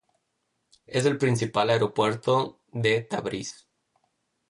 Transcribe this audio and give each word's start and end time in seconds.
Es 0.87 1.05
el 1.05 1.19
principal 1.19 1.69
aeropuerto 1.69 2.59
de 2.71 3.01
Tabriz. 3.03 3.67